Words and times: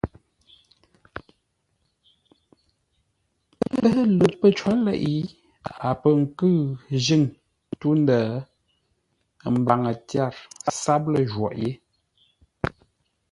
Ə́ 3.87 3.91
lə 4.17 4.25
pə̂ 4.39 4.49
có 4.61 4.69
leʼé, 4.85 5.13
a 5.87 5.89
pə̂ 6.01 6.11
nkʉ̂ʉ 6.21 6.53
njʉ̂ŋ 6.95 7.23
tû-ndə̂, 7.79 8.25
ə 9.45 9.47
mbaŋə 9.59 9.91
tyâr 10.09 10.33
sáp 10.81 11.03
ləjwôghʼ 11.13 11.55
yé. 11.61 11.71